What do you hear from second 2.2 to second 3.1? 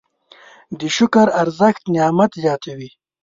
زیاتوي.